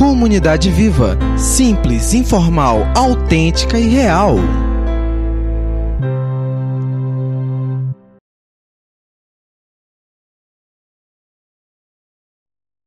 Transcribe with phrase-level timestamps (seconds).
[0.00, 1.18] Comunidade Viva.
[1.36, 4.36] Simples, informal, autêntica e real.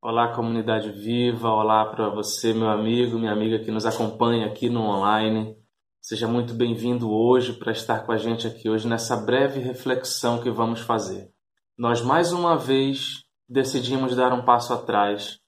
[0.02, 1.50] Olá, comunidade viva.
[1.50, 5.56] Olá para você, meu amigo, minha amiga que nos acompanha aqui no online.
[6.02, 10.50] Seja muito bem-vindo hoje para estar com a gente aqui hoje nessa breve reflexão que
[10.50, 11.30] vamos fazer.
[11.78, 15.43] Nós mais uma vez decidimos dar um passo atrás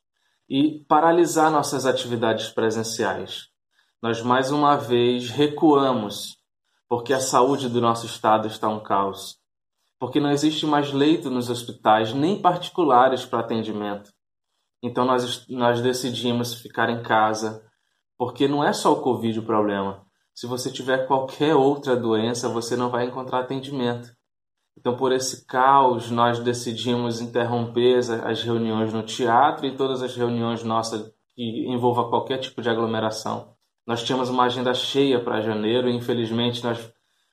[0.50, 3.48] e paralisar nossas atividades presenciais.
[4.02, 6.38] Nós mais uma vez recuamos
[6.88, 9.38] porque a saúde do nosso estado está um caos,
[10.00, 14.12] porque não existe mais leito nos hospitais, nem particulares para atendimento.
[14.84, 17.64] Então nós, nós decidimos ficar em casa,
[18.18, 20.06] porque não é só o Covid o problema.
[20.34, 24.15] Se você tiver qualquer outra doença, você não vai encontrar atendimento.
[24.78, 30.64] Então, por esse caos, nós decidimos interromper as reuniões no teatro e todas as reuniões
[30.64, 33.56] nossas que envolvam qualquer tipo de aglomeração.
[33.88, 36.92] Nós tínhamos uma agenda cheia para janeiro e, infelizmente, nós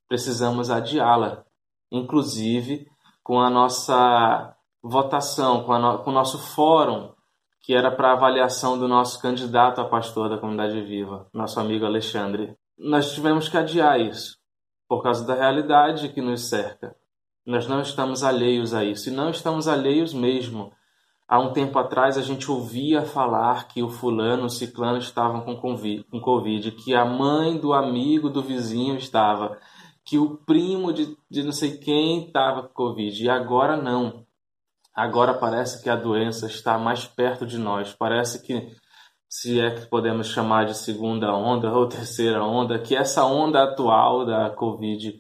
[0.08, 1.44] precisamos adiá-la,
[1.90, 2.86] inclusive
[3.22, 7.12] com a nossa votação, com, no, com o nosso fórum,
[7.60, 12.56] que era para avaliação do nosso candidato a pastor da Comunidade Viva, nosso amigo Alexandre
[12.82, 14.36] nós tivemos que adiar isso
[14.88, 16.96] por causa da realidade que nos cerca.
[17.44, 20.72] Nós não estamos alheios a isso e não estamos alheios mesmo.
[21.26, 26.20] Há um tempo atrás a gente ouvia falar que o fulano, o ciclano estavam com
[26.20, 29.58] Covid, que a mãe do amigo do vizinho estava,
[30.04, 33.24] que o primo de, de não sei quem estava com Covid.
[33.24, 34.26] E agora não.
[34.94, 37.94] Agora parece que a doença está mais perto de nós.
[37.94, 38.76] Parece que
[39.26, 44.26] se é que podemos chamar de segunda onda ou terceira onda, que essa onda atual
[44.26, 45.18] da Covid,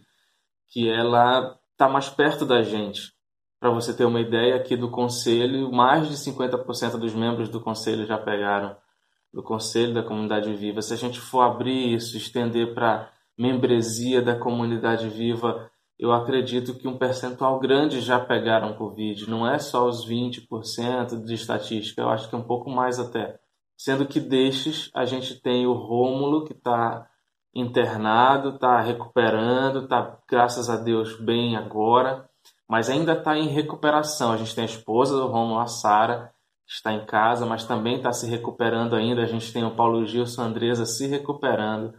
[0.68, 3.12] que ela está mais perto da gente.
[3.58, 8.06] Para você ter uma ideia aqui do conselho, mais de 50% dos membros do conselho
[8.06, 8.76] já pegaram
[9.32, 10.82] do conselho da comunidade viva.
[10.82, 16.88] Se a gente for abrir isso, estender para membresia da comunidade viva, eu acredito que
[16.88, 19.30] um percentual grande já pegaram Covid.
[19.30, 23.38] Não é só os 20% de estatística, eu acho que é um pouco mais até.
[23.76, 27.08] Sendo que destes a gente tem o Rômulo que está
[27.54, 32.28] internado, está recuperando, está, graças a Deus, bem agora,
[32.68, 34.32] mas ainda está em recuperação.
[34.32, 36.32] A gente tem a esposa do Rômulo, a Sara,
[36.66, 39.22] está em casa, mas também está se recuperando ainda.
[39.22, 41.92] A gente tem o Paulo Gilson Andresa se recuperando,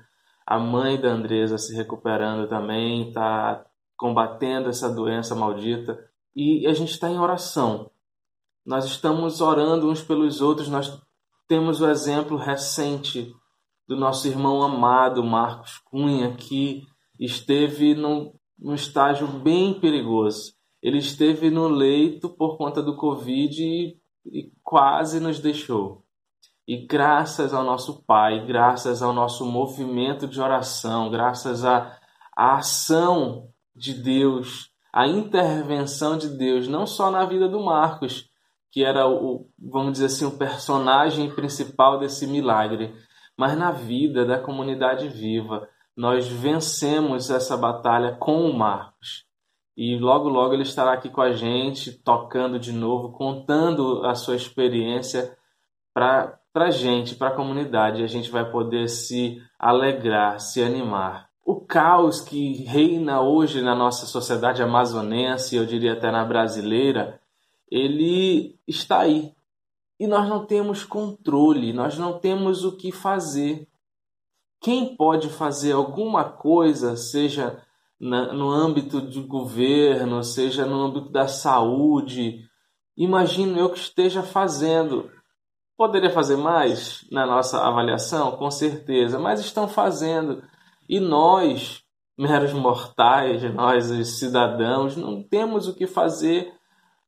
[0.46, 3.64] a mãe da Andresa se recuperando também, está
[3.96, 5.98] combatendo essa doença maldita.
[6.36, 7.92] E a gente está em oração.
[8.66, 11.00] Nós estamos orando uns pelos outros, nós
[11.48, 13.34] temos o exemplo recente
[13.94, 16.82] do nosso irmão amado Marcos Cunha, que
[17.20, 20.54] esteve num, num estágio bem perigoso.
[20.82, 23.96] Ele esteve no leito por conta do Covid e,
[24.26, 26.04] e quase nos deixou.
[26.68, 32.00] E graças ao nosso Pai, graças ao nosso movimento de oração, graças à,
[32.36, 38.28] ação de Deus, à intervenção de Deus, não só na vida do Marcos,
[38.72, 42.96] que era o, vamos dizer assim, o personagem principal desse milagre,
[43.38, 45.68] mas na vida da comunidade viva.
[45.96, 49.26] Nós vencemos essa batalha com o Marcos.
[49.76, 54.36] E logo, logo ele estará aqui com a gente, tocando de novo, contando a sua
[54.36, 55.36] experiência
[55.94, 58.04] para a gente, para a comunidade.
[58.04, 61.30] A gente vai poder se alegrar, se animar.
[61.46, 67.20] O caos que reina hoje na nossa sociedade amazonense, eu diria até na brasileira,
[67.70, 69.34] ele está aí.
[70.04, 73.66] E nós não temos controle, nós não temos o que fazer.
[74.62, 77.64] Quem pode fazer alguma coisa, seja
[77.98, 82.44] na, no âmbito de governo, seja no âmbito da saúde,
[82.98, 85.10] imagino eu que esteja fazendo.
[85.78, 88.36] Poderia fazer mais na nossa avaliação?
[88.36, 90.44] Com certeza, mas estão fazendo.
[90.90, 91.82] E nós,
[92.18, 96.54] meros mortais, nós, os cidadãos, não temos o que fazer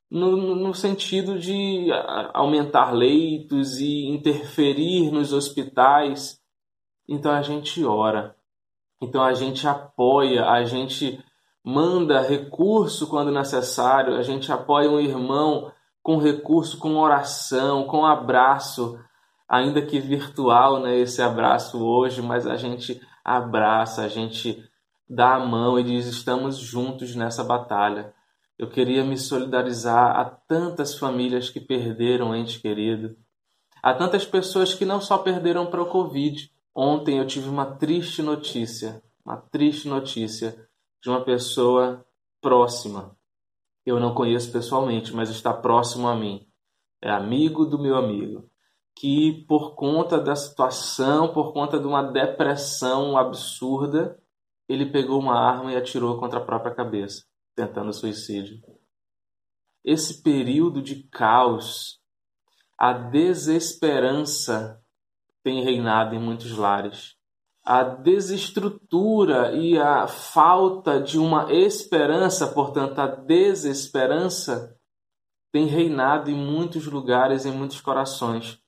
[0.09, 1.89] no, no sentido de
[2.33, 6.39] aumentar leitos e interferir nos hospitais.
[7.07, 8.35] Então a gente ora,
[9.01, 11.23] então a gente apoia, a gente
[11.63, 15.71] manda recurso quando necessário, a gente apoia um irmão
[16.01, 18.99] com recurso, com oração, com abraço,
[19.49, 24.63] ainda que virtual, né, esse abraço hoje, mas a gente abraça, a gente
[25.09, 28.13] dá a mão e diz: estamos juntos nessa batalha.
[28.57, 33.17] Eu queria me solidarizar a tantas famílias que perderam ente querido,
[33.83, 36.51] a tantas pessoas que não só perderam para o Covid.
[36.73, 40.67] Ontem eu tive uma triste notícia, uma triste notícia
[41.03, 42.05] de uma pessoa
[42.41, 43.15] próxima.
[43.85, 46.47] Eu não conheço pessoalmente, mas está próximo a mim.
[47.01, 48.49] É amigo do meu amigo.
[48.97, 54.17] que por conta da situação, por conta de uma depressão absurda,
[54.69, 57.25] ele pegou uma arma e atirou contra a própria cabeça,
[57.55, 58.61] tentando suicídio.
[59.83, 61.99] Esse período de caos,
[62.77, 64.81] a desesperança
[65.43, 67.15] tem reinado em muitos lares.
[67.63, 74.75] A desestrutura e a falta de uma esperança, portanto, a desesperança,
[75.51, 78.59] tem reinado em muitos lugares, em muitos corações.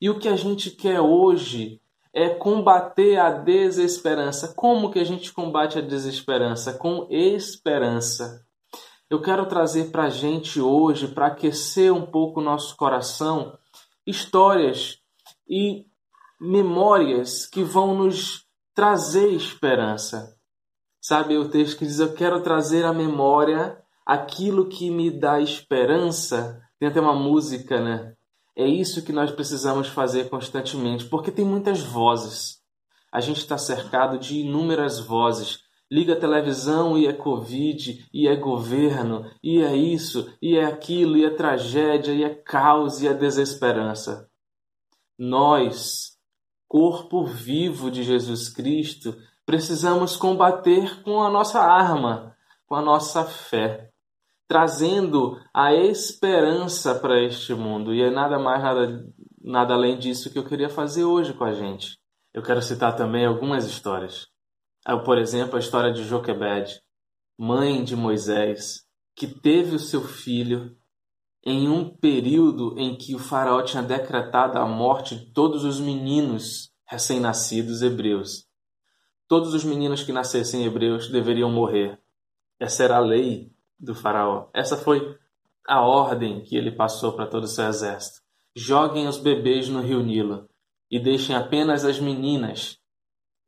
[0.00, 1.80] E o que a gente quer hoje
[2.14, 4.54] é combater a desesperança.
[4.54, 6.72] Como que a gente combate a desesperança?
[6.72, 8.46] Com esperança.
[9.10, 13.58] Eu quero trazer para a gente hoje, para aquecer um pouco o nosso coração,
[14.06, 14.98] histórias
[15.48, 15.86] e
[16.40, 20.36] memórias que vão nos trazer esperança.
[21.00, 23.76] Sabe o texto que diz: Eu quero trazer à memória
[24.06, 26.62] aquilo que me dá esperança.
[26.78, 28.14] Tem até uma música, né?
[28.56, 32.62] É isso que nós precisamos fazer constantemente, porque tem muitas vozes.
[33.10, 35.64] A gente está cercado de inúmeras vozes.
[35.90, 41.16] Liga a televisão e é Covid, e é governo, e é isso, e é aquilo,
[41.16, 44.28] e é tragédia, e é caos, e é desesperança.
[45.18, 46.16] Nós,
[46.66, 52.36] corpo vivo de Jesus Cristo, precisamos combater com a nossa arma,
[52.66, 53.93] com a nossa fé
[54.54, 57.92] trazendo a esperança para este mundo.
[57.92, 59.04] E é nada mais, nada,
[59.42, 61.98] nada além disso que eu queria fazer hoje com a gente.
[62.32, 64.28] Eu quero citar também algumas histórias.
[64.86, 66.80] Ah, por exemplo, a história de Joquebed,
[67.36, 68.84] mãe de Moisés,
[69.16, 70.76] que teve o seu filho
[71.44, 76.70] em um período em que o faraó tinha decretado a morte de todos os meninos
[76.86, 78.46] recém-nascidos hebreus.
[79.26, 81.98] Todos os meninos que nascessem hebreus deveriam morrer.
[82.60, 84.48] Essa era a lei do faraó.
[84.54, 85.18] Essa foi
[85.66, 88.20] a ordem que ele passou para todo o seu exército.
[88.56, 90.48] Joguem os bebês no rio Nilo
[90.90, 92.78] e deixem apenas as meninas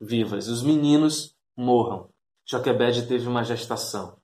[0.00, 0.48] vivas.
[0.48, 2.10] Os meninos morram.
[2.48, 4.18] Joquebed teve uma gestação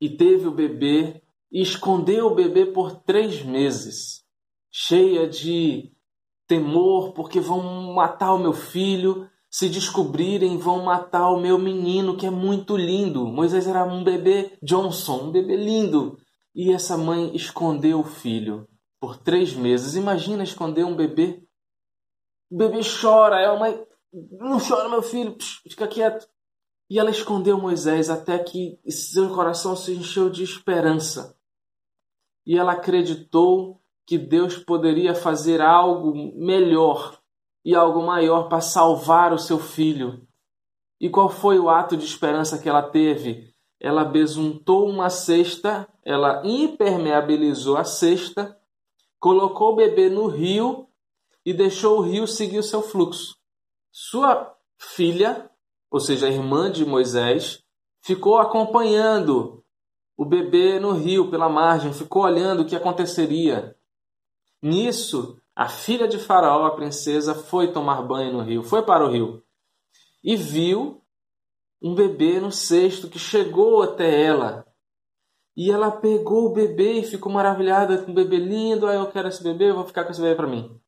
[0.00, 4.24] e teve o bebê e escondeu o bebê por três meses,
[4.70, 5.92] cheia de
[6.46, 12.26] temor, porque vão matar o meu filho, se descobrirem, vão matar o meu menino, que
[12.26, 13.26] é muito lindo.
[13.26, 16.18] Moisés era um bebê Johnson, um bebê lindo.
[16.54, 18.68] E essa mãe escondeu o filho
[19.00, 19.94] por três meses.
[19.94, 21.42] Imagina esconder um bebê.
[22.50, 23.68] O bebê chora, é uma.
[24.32, 26.28] Não chora, meu filho, Psh, fica quieto.
[26.90, 31.36] E ela escondeu Moisés até que seu coração se encheu de esperança.
[32.46, 37.17] E ela acreditou que Deus poderia fazer algo melhor
[37.68, 40.26] e algo maior para salvar o seu filho.
[40.98, 43.52] E qual foi o ato de esperança que ela teve?
[43.78, 48.58] Ela besuntou uma cesta, ela impermeabilizou a cesta,
[49.20, 50.88] colocou o bebê no rio
[51.44, 53.36] e deixou o rio seguir o seu fluxo.
[53.92, 55.50] Sua filha,
[55.90, 57.62] ou seja, a irmã de Moisés,
[58.00, 59.62] ficou acompanhando
[60.16, 63.76] o bebê no rio, pela margem, ficou olhando o que aconteceria.
[64.62, 69.10] Nisso, a filha de Faraó, a princesa, foi tomar banho no rio, foi para o
[69.10, 69.42] rio
[70.22, 71.02] e viu
[71.82, 74.64] um bebê no cesto que chegou até ela.
[75.56, 78.86] E ela pegou o bebê e ficou maravilhada com o bebê lindo.
[78.86, 80.80] Ah, eu quero esse bebê, eu vou ficar com esse bebê para mim.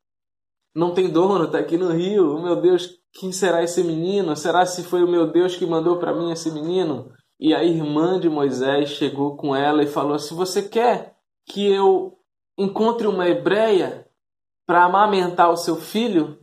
[0.72, 2.36] Não tem dono, está aqui no rio.
[2.36, 4.36] Oh, meu Deus, quem será esse menino?
[4.36, 7.10] Será se foi o meu Deus que mandou para mim esse menino?
[7.40, 12.16] E a irmã de Moisés chegou com ela e falou: Se você quer que eu
[12.56, 14.08] encontre uma hebreia,
[14.70, 16.38] para amamentar o seu filho?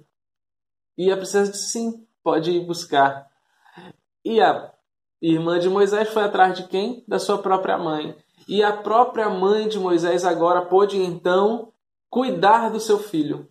[0.98, 3.25] E a princesa disse sim, pode ir buscar.
[4.25, 4.69] E a
[5.22, 7.05] irmã de Moisés foi atrás de quem?
[7.07, 8.17] Da sua própria mãe.
[8.46, 11.72] E a própria mãe de Moisés agora pôde então
[12.10, 13.48] cuidar do seu filho.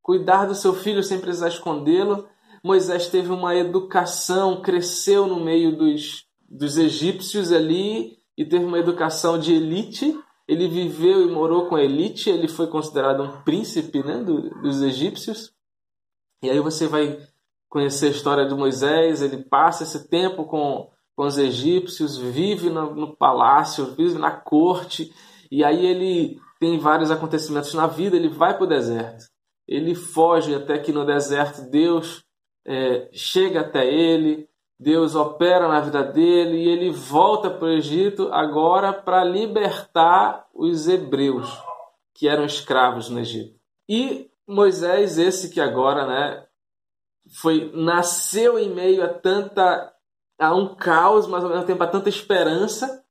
[0.00, 2.26] Cuidar do seu filho sem precisar escondê-lo.
[2.64, 9.38] Moisés teve uma educação, cresceu no meio dos, dos egípcios ali e teve uma educação
[9.38, 14.22] de elite ele viveu e morou com a elite, ele foi considerado um príncipe né,
[14.22, 15.52] do, dos egípcios.
[16.42, 17.18] E aí você vai
[17.68, 22.94] conhecer a história de Moisés, ele passa esse tempo com, com os egípcios, vive no,
[22.94, 25.12] no palácio, vive na corte,
[25.50, 29.24] e aí ele tem vários acontecimentos na vida, ele vai para o deserto.
[29.66, 32.22] Ele foge até que no deserto Deus
[32.66, 34.48] é, chega até ele,
[34.78, 40.88] Deus opera na vida dele e ele volta para o Egito agora para libertar os
[40.88, 41.48] hebreus
[42.12, 43.58] que eram escravos no Egito.
[43.88, 46.44] E Moisés, esse que agora, né,
[47.40, 49.92] foi nasceu em meio a tanta
[50.38, 53.02] a um caos, mas ao mesmo tempo a tanta esperança.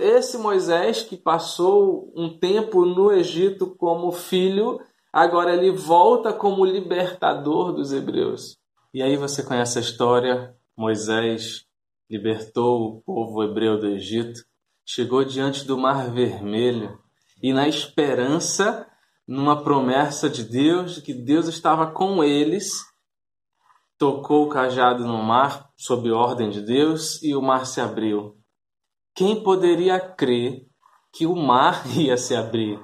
[0.00, 4.80] Esse Moisés que passou um tempo no Egito como filho,
[5.12, 8.58] agora ele volta como libertador dos hebreus.
[8.92, 11.66] E aí você conhece a história: Moisés
[12.08, 14.44] libertou o povo hebreu do Egito,
[14.84, 16.98] chegou diante do Mar Vermelho
[17.42, 18.86] e, na esperança,
[19.26, 22.72] numa promessa de Deus, de que Deus estava com eles,
[23.98, 28.36] tocou o cajado no mar, sob ordem de Deus, e o mar se abriu.
[29.14, 30.66] Quem poderia crer
[31.12, 32.80] que o mar ia se abrir?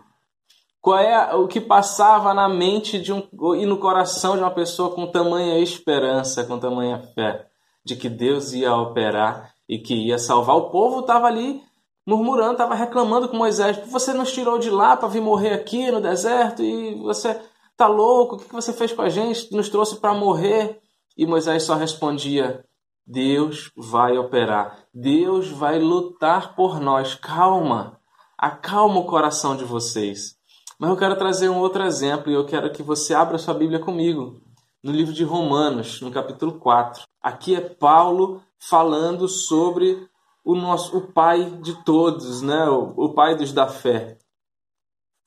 [0.80, 4.94] Qual é o que passava na mente de um, e no coração de uma pessoa
[4.94, 7.47] com tamanha esperança, com tamanha fé?
[7.84, 10.56] De que Deus ia operar e que ia salvar.
[10.56, 11.62] O povo estava ali
[12.06, 16.00] murmurando, estava reclamando com Moisés: você nos tirou de lá para vir morrer aqui no
[16.00, 17.40] deserto e você
[17.76, 18.36] tá louco?
[18.36, 19.54] O que você fez com a gente?
[19.54, 20.80] Nos trouxe para morrer?
[21.16, 22.64] E Moisés só respondia:
[23.06, 27.14] Deus vai operar, Deus vai lutar por nós.
[27.14, 27.98] Calma,
[28.36, 30.36] acalma o coração de vocês.
[30.80, 33.80] Mas eu quero trazer um outro exemplo e eu quero que você abra sua Bíblia
[33.80, 34.47] comigo
[34.82, 37.02] no livro de Romanos, no capítulo 4.
[37.20, 40.08] Aqui é Paulo falando sobre
[40.44, 42.64] o nosso o pai de todos, né?
[42.68, 44.18] O, o pai dos da fé.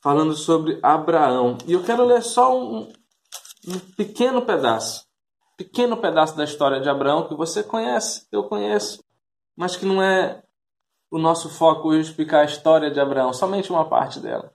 [0.01, 1.57] Falando sobre Abraão.
[1.67, 2.91] E eu quero ler só um,
[3.67, 5.05] um pequeno pedaço.
[5.57, 9.03] Pequeno pedaço da história de Abraão que você conhece, eu conheço,
[9.55, 10.41] mas que não é
[11.11, 14.51] o nosso foco hoje explicar a história de Abraão, somente uma parte dela.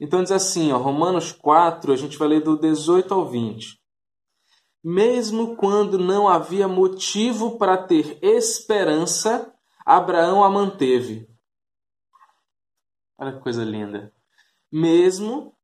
[0.00, 3.77] Então diz assim, ó, Romanos 4, a gente vai ler do 18 ao 20
[4.82, 9.52] mesmo quando não havia motivo para ter esperança,
[9.84, 11.28] Abraão a manteve.
[13.18, 14.12] Olha que coisa linda.
[14.70, 15.54] Mesmo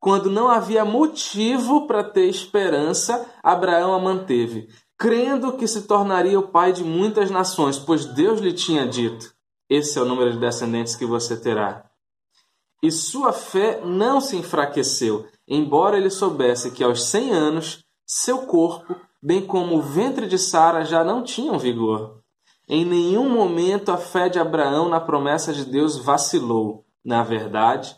[0.00, 6.48] quando não havia motivo para ter esperança, Abraão a manteve, crendo que se tornaria o
[6.48, 9.32] pai de muitas nações, pois Deus lhe tinha dito:
[9.68, 11.88] Esse é o número de descendentes que você terá.
[12.82, 17.81] E sua fé não se enfraqueceu, embora ele soubesse que aos cem anos
[18.14, 22.20] seu corpo, bem como o ventre de Sara, já não tinham vigor.
[22.68, 26.84] Em nenhum momento a fé de Abraão na promessa de Deus vacilou.
[27.02, 27.96] Na verdade,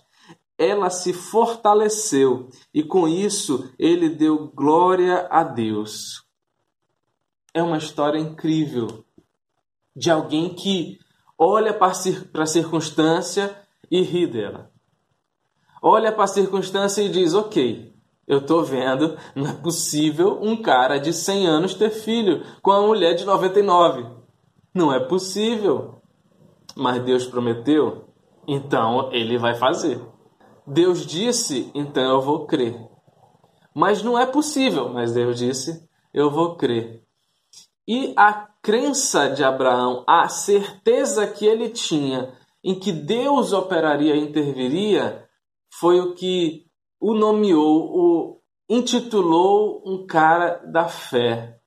[0.56, 6.24] ela se fortaleceu e com isso ele deu glória a Deus.
[7.52, 9.04] É uma história incrível
[9.96, 11.00] de alguém que
[11.36, 11.90] olha para
[12.42, 13.56] a circunstância
[13.90, 14.70] e ri dela.
[15.82, 17.93] Olha para a circunstância e diz: Ok,
[18.26, 22.86] eu tô vendo, não é possível um cara de 100 anos ter filho com uma
[22.86, 24.06] mulher de 99.
[24.74, 26.00] Não é possível.
[26.76, 28.08] Mas Deus prometeu,
[28.48, 30.00] então ele vai fazer.
[30.66, 32.76] Deus disse, então eu vou crer.
[33.74, 37.04] Mas não é possível, mas Deus disse, eu vou crer.
[37.86, 44.22] E a crença de Abraão, a certeza que ele tinha em que Deus operaria e
[44.22, 45.28] interviria,
[45.78, 46.64] foi o que
[47.06, 51.60] o nomeou, o intitulou um cara da fé,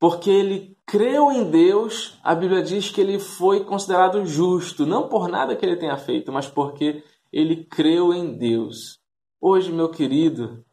[0.00, 2.18] porque ele creu em Deus.
[2.24, 6.32] A Bíblia diz que ele foi considerado justo, não por nada que ele tenha feito,
[6.32, 8.98] mas porque ele creu em Deus.
[9.38, 10.64] Hoje, meu querido,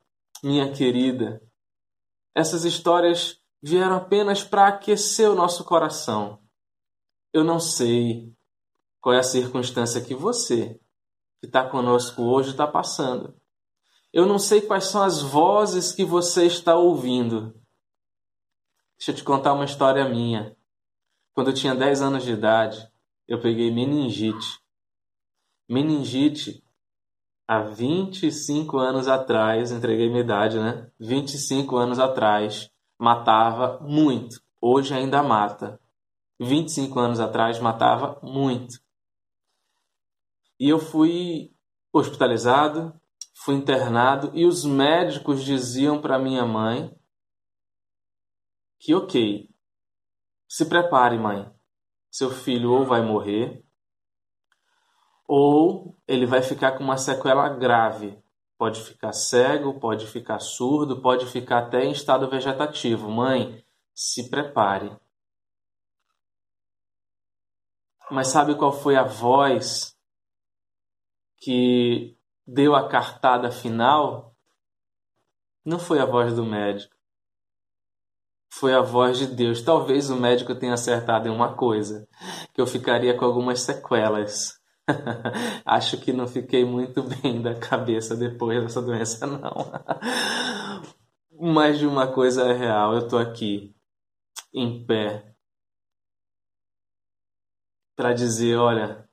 [0.41, 1.41] minha querida,
[2.34, 6.39] essas histórias vieram apenas para aquecer o nosso coração.
[7.34, 8.34] Eu não sei
[9.01, 10.79] qual é a circunstância que você,
[11.41, 13.36] que está conosco hoje, está passando.
[14.15, 17.53] Eu não sei quais são as vozes que você está ouvindo.
[18.98, 20.55] Deixa eu te contar uma história minha.
[21.34, 22.89] Quando eu tinha 10 anos de idade,
[23.27, 24.62] eu peguei meningite.
[25.67, 26.63] Meningite,
[27.45, 30.89] há 25 anos atrás, entreguei minha idade, né?
[30.98, 34.41] 25 anos atrás, matava muito.
[34.62, 35.77] Hoje ainda mata.
[36.39, 38.79] 25 anos atrás, matava muito.
[40.57, 41.53] E eu fui
[41.91, 42.98] hospitalizado,
[43.45, 46.91] fui internado e os médicos diziam para minha mãe
[48.79, 49.47] que, ok,
[50.49, 51.47] se prepare, mãe,
[52.09, 53.63] seu filho ou vai morrer
[55.27, 58.19] ou ele vai ficar com uma sequela grave.
[58.57, 63.11] Pode ficar cego, pode ficar surdo, pode ficar até em estado vegetativo.
[63.11, 64.97] Mãe, se prepare.
[68.09, 69.95] Mas sabe qual foi a voz
[71.37, 74.35] que deu a cartada final,
[75.65, 76.95] não foi a voz do médico.
[78.53, 79.61] Foi a voz de Deus.
[79.61, 82.07] Talvez o médico tenha acertado em uma coisa,
[82.53, 84.59] que eu ficaria com algumas sequelas.
[85.65, 89.71] Acho que não fiquei muito bem da cabeça depois dessa doença, não.
[91.37, 93.75] Mas de uma coisa é real, eu tô aqui,
[94.53, 95.35] em pé,
[97.95, 99.09] para dizer, olha,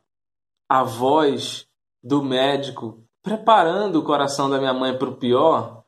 [0.69, 1.67] a voz
[2.03, 5.85] do médico preparando o coração da minha mãe para o pior,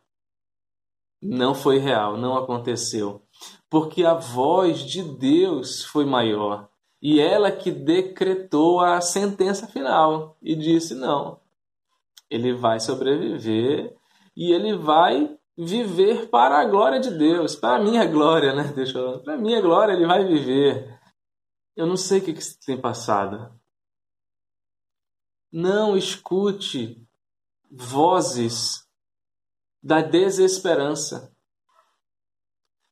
[1.20, 3.22] não foi real, não aconteceu.
[3.68, 6.68] Porque a voz de Deus foi maior.
[7.02, 11.40] E ela que decretou a sentença final e disse: não,
[12.30, 13.94] ele vai sobreviver
[14.36, 18.72] e ele vai viver para a glória de Deus, para a minha glória, né?
[18.74, 20.98] Deixa eu para a minha glória ele vai viver.
[21.76, 23.52] Eu não sei o que, que tem passado.
[25.52, 27.03] Não escute
[27.76, 28.84] vozes
[29.82, 31.34] da desesperança.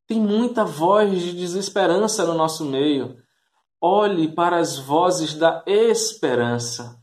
[0.07, 3.17] Tem muita voz de desesperança no nosso meio.
[3.81, 7.01] Olhe para as vozes da esperança.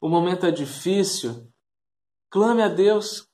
[0.00, 1.50] O momento é difícil.
[2.30, 3.28] Clame a Deus.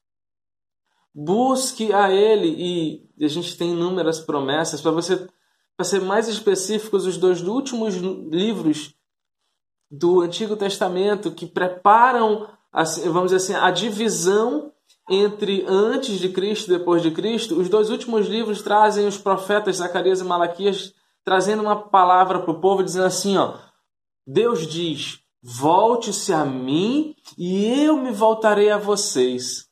[1.15, 3.09] Busque a Ele.
[3.19, 4.81] E a gente tem inúmeras promessas.
[4.81, 5.29] Para você,
[5.77, 8.95] para ser mais específicos, os dois últimos livros
[9.91, 14.73] do Antigo Testamento que preparam, assim, vamos dizer assim, a divisão
[15.09, 17.59] entre antes de Cristo e depois de Cristo.
[17.59, 22.61] Os dois últimos livros trazem os profetas Zacarias e Malaquias trazendo uma palavra para o
[22.61, 23.59] povo, dizendo assim: ó,
[24.27, 29.69] Deus diz: volte-se a mim e eu me voltarei a vocês.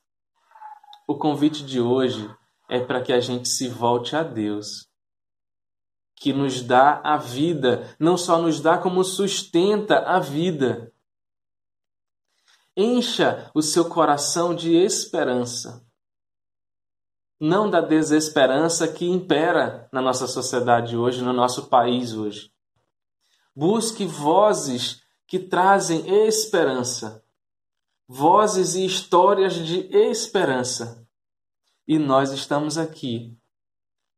[1.07, 2.29] O convite de hoje
[2.69, 4.87] é para que a gente se volte a Deus,
[6.17, 10.93] que nos dá a vida, não só nos dá, como sustenta a vida.
[12.79, 15.87] Encha o seu coração de esperança
[17.41, 22.51] não da desesperança que impera na nossa sociedade hoje, no nosso país hoje.
[23.55, 27.23] Busque vozes que trazem esperança,
[28.09, 31.07] vozes e histórias de esperança.
[31.87, 33.37] E nós estamos aqui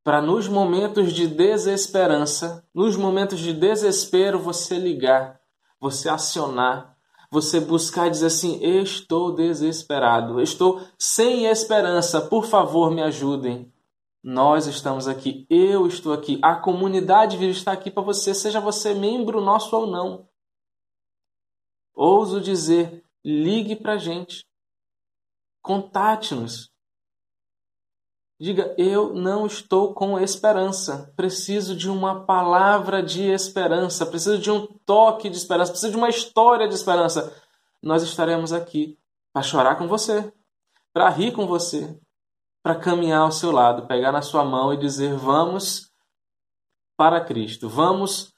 [0.03, 5.39] para, nos momentos de desesperança, nos momentos de desespero, você ligar,
[5.79, 6.90] você acionar
[7.31, 13.73] você buscar e dizer assim: estou desesperado, estou sem esperança, por favor, me ajudem.
[14.23, 18.93] Nós estamos aqui, eu estou aqui, a comunidade viva está aqui para você, seja você
[18.93, 20.29] membro nosso ou não.
[21.95, 24.45] Ouso dizer, ligue para a gente,
[25.63, 26.71] contate-nos.
[28.41, 31.13] Diga, eu não estou com esperança.
[31.15, 34.07] Preciso de uma palavra de esperança.
[34.07, 35.73] Preciso de um toque de esperança.
[35.73, 37.37] Preciso de uma história de esperança.
[37.83, 38.99] Nós estaremos aqui
[39.31, 40.33] para chorar com você,
[40.91, 42.01] para rir com você,
[42.63, 45.93] para caminhar ao seu lado, pegar na sua mão e dizer: Vamos
[46.97, 47.69] para Cristo.
[47.69, 48.35] Vamos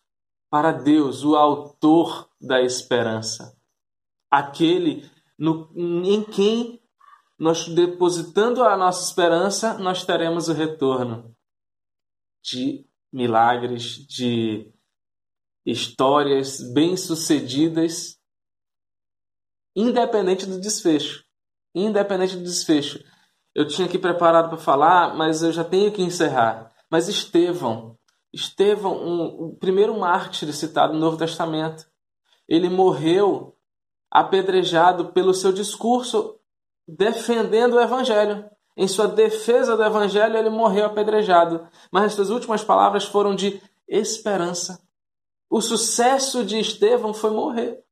[0.50, 3.56] para Deus, o Autor da esperança.
[4.28, 6.81] Aquele no, em quem
[7.42, 11.35] nós depositando a nossa esperança, nós teremos o retorno
[12.40, 14.72] de milagres, de
[15.66, 18.16] histórias bem-sucedidas,
[19.74, 21.24] independente do desfecho.
[21.74, 23.02] Independente do desfecho.
[23.52, 26.72] Eu tinha aqui preparado para falar, mas eu já tenho que encerrar.
[26.88, 27.98] Mas Estevão,
[28.33, 31.90] Estevão, um, o primeiro mártir citado no Novo Testamento,
[32.46, 33.59] ele morreu
[34.09, 36.38] apedrejado pelo seu discurso
[36.96, 38.44] defendendo o evangelho.
[38.76, 41.66] Em sua defesa do evangelho, ele morreu apedrejado.
[41.90, 44.81] Mas as suas últimas palavras foram de esperança.
[45.50, 47.83] O sucesso de Estevão foi morrer.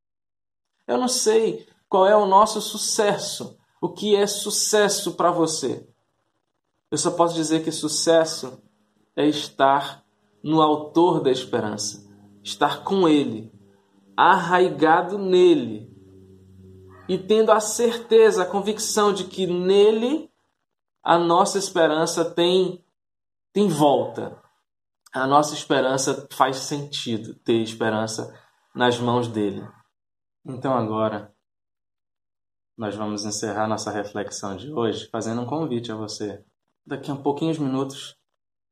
[0.86, 3.58] Eu não sei qual é o nosso sucesso.
[3.80, 5.86] O que é sucesso para você?
[6.90, 8.62] Eu só posso dizer que sucesso
[9.14, 10.04] é estar
[10.42, 12.08] no autor da esperança,
[12.42, 13.52] estar com ele,
[14.16, 15.89] arraigado nele,
[17.10, 20.30] e tendo a certeza, a convicção de que nele
[21.02, 22.84] a nossa esperança tem,
[23.52, 24.40] tem volta.
[25.12, 28.32] A nossa esperança faz sentido ter esperança
[28.72, 29.68] nas mãos dele.
[30.46, 31.34] Então agora
[32.78, 36.44] nós vamos encerrar nossa reflexão de hoje fazendo um convite a você.
[36.86, 38.16] Daqui a pouquinhos minutos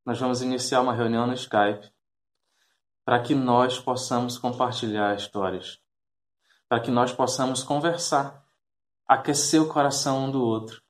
[0.07, 1.93] nós vamos iniciar uma reunião no Skype
[3.05, 5.81] para que nós possamos compartilhar histórias
[6.69, 8.45] para que nós possamos conversar,
[9.07, 10.83] aquecer o coração um do outro,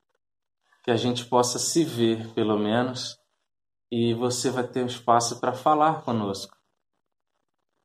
[0.82, 3.16] que a gente possa se ver, pelo menos,
[3.90, 6.56] e você vai ter espaço para falar conosco.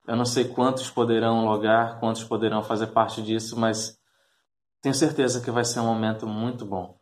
[0.07, 3.97] Eu não sei quantos poderão logar, quantos poderão fazer parte disso, mas
[4.81, 6.99] tenho certeza que vai ser um momento muito bom.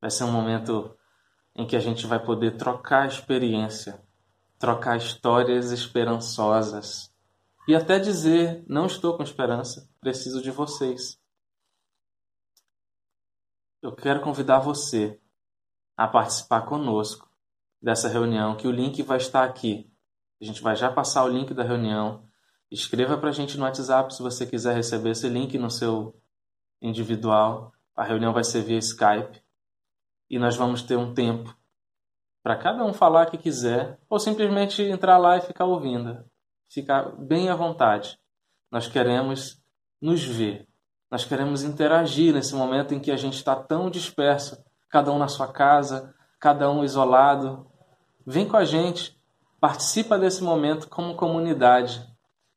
[0.00, 0.96] Vai ser um momento
[1.56, 4.00] em que a gente vai poder trocar experiência,
[4.60, 7.12] trocar histórias esperançosas,
[7.68, 11.20] e até dizer: não estou com esperança, preciso de vocês.
[13.82, 15.20] Eu quero convidar você
[15.94, 17.30] a participar conosco
[17.80, 19.92] dessa reunião, que o link vai estar aqui.
[20.40, 22.26] A gente vai já passar o link da reunião.
[22.70, 26.20] Escreva para a gente no WhatsApp se você quiser receber esse link no seu
[26.80, 29.42] individual, a reunião vai ser via Skype
[30.30, 31.56] e nós vamos ter um tempo
[32.42, 36.24] para cada um falar o que quiser ou simplesmente entrar lá e ficar ouvindo.
[36.68, 38.18] Ficar bem à vontade.
[38.70, 39.60] Nós queremos
[40.00, 40.66] nos ver.
[41.10, 45.28] Nós queremos interagir nesse momento em que a gente está tão disperso, cada um na
[45.28, 47.66] sua casa, cada um isolado.
[48.26, 49.18] Vem com a gente,
[49.58, 52.06] participa desse momento como comunidade,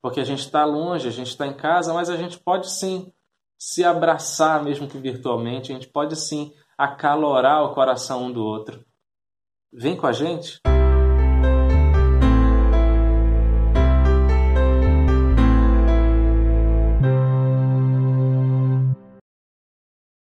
[0.01, 3.11] porque a gente está longe, a gente está em casa, mas a gente pode sim
[3.57, 8.83] se abraçar, mesmo que virtualmente, a gente pode sim acalorar o coração um do outro.
[9.71, 10.59] Vem com a gente?